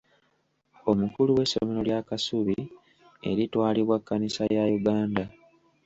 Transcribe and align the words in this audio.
Omukulu 0.91 1.31
w'essomero 1.37 1.81
lya 1.87 1.99
Kasubi 2.07 2.57
eritwalibwa 3.29 3.97
Kannisa 4.07 4.43
ya 4.55 4.63
Uganda. 4.77 5.23